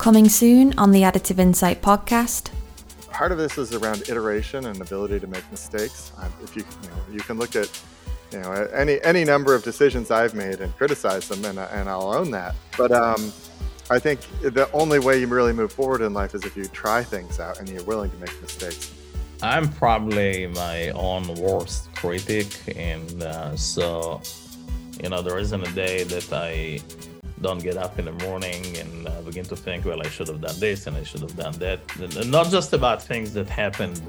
[0.00, 2.48] Coming soon on the Additive Insight podcast.
[3.10, 6.10] Part of this is around iteration and ability to make mistakes.
[6.16, 7.68] Um, if you, you, know, you can look at
[8.32, 12.14] you know any any number of decisions I've made and criticize them, and, and I'll
[12.14, 12.54] own that.
[12.78, 13.30] But um,
[13.90, 17.04] I think the only way you really move forward in life is if you try
[17.04, 18.94] things out and you're willing to make mistakes.
[19.42, 24.22] I'm probably my own worst critic, and uh, so
[25.02, 26.80] you know there isn't a day that I
[27.40, 30.40] don't get up in the morning and uh, begin to think, well, I should have
[30.40, 31.80] done this and I should have done that.
[31.98, 34.00] And not just about things that happened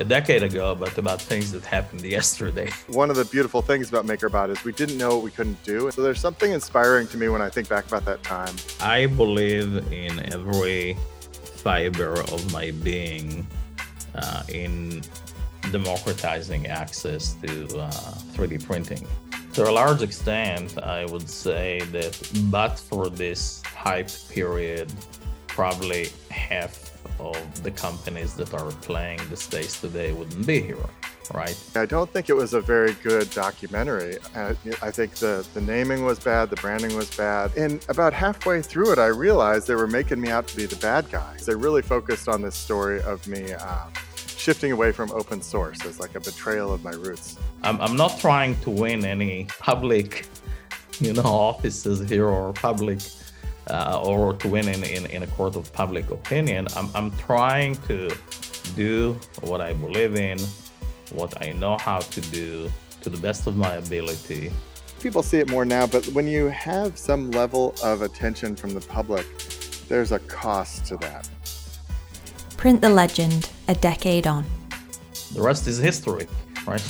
[0.00, 2.70] a decade ago, but about things that happened yesterday.
[2.88, 5.90] One of the beautiful things about MakerBot is we didn't know what we couldn't do.
[5.90, 8.54] So there's something inspiring to me when I think back about that time.
[8.80, 10.96] I believe in every
[11.42, 13.46] fiber of my being
[14.14, 15.02] uh, in
[15.72, 17.90] democratizing access to uh,
[18.34, 19.06] 3D printing.
[19.58, 24.88] To a large extent, I would say that but for this hype period,
[25.48, 30.76] probably half of the companies that are playing the space today wouldn't be here,
[31.34, 31.60] right?
[31.74, 34.18] I don't think it was a very good documentary.
[34.36, 37.56] I, I think the, the naming was bad, the branding was bad.
[37.56, 40.76] And about halfway through it, I realized they were making me out to be the
[40.76, 41.36] bad guy.
[41.44, 43.54] They really focused on this story of me.
[43.54, 43.92] Um,
[44.48, 47.36] shifting away from open source as like a betrayal of my roots.
[47.62, 50.26] I'm, I'm not trying to win any public,
[51.00, 53.00] you know, offices here or public
[53.68, 56.66] uh, or to win in, in, in a court of public opinion.
[56.74, 58.10] I'm, I'm trying to
[58.74, 60.38] do what I believe in,
[61.10, 62.70] what I know how to do
[63.02, 64.50] to the best of my ability.
[64.98, 68.80] People see it more now, but when you have some level of attention from the
[68.80, 69.26] public,
[69.88, 71.28] there's a cost to that.
[72.56, 74.44] Print the legend a decade on.
[75.34, 76.26] The rest is history,
[76.66, 76.80] right?